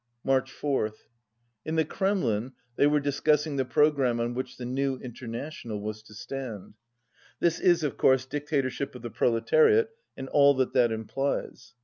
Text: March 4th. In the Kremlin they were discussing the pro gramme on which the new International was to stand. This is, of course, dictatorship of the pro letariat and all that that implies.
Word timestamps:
March 0.23 0.51
4th. 0.51 1.05
In 1.63 1.75
the 1.75 1.85
Kremlin 1.85 2.53
they 2.75 2.87
were 2.87 2.99
discussing 2.99 3.57
the 3.57 3.65
pro 3.65 3.91
gramme 3.91 4.19
on 4.19 4.33
which 4.33 4.57
the 4.57 4.65
new 4.65 4.97
International 4.97 5.79
was 5.79 6.01
to 6.01 6.15
stand. 6.15 6.73
This 7.39 7.59
is, 7.59 7.83
of 7.83 7.97
course, 7.97 8.25
dictatorship 8.25 8.95
of 8.95 9.03
the 9.03 9.11
pro 9.11 9.31
letariat 9.31 9.89
and 10.17 10.27
all 10.29 10.55
that 10.55 10.73
that 10.73 10.91
implies. 10.91 11.75